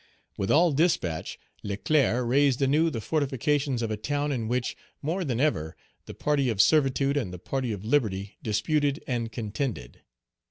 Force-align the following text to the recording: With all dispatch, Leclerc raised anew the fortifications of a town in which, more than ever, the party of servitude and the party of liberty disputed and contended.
With 0.35 0.49
all 0.49 0.71
dispatch, 0.71 1.37
Leclerc 1.61 2.25
raised 2.27 2.59
anew 2.63 2.89
the 2.89 2.99
fortifications 3.01 3.83
of 3.83 3.91
a 3.91 3.97
town 3.97 4.31
in 4.31 4.47
which, 4.47 4.75
more 5.03 5.23
than 5.23 5.39
ever, 5.39 5.75
the 6.07 6.15
party 6.15 6.49
of 6.49 6.59
servitude 6.59 7.15
and 7.15 7.31
the 7.31 7.37
party 7.37 7.71
of 7.71 7.85
liberty 7.85 8.39
disputed 8.41 9.03
and 9.05 9.31
contended. 9.31 10.01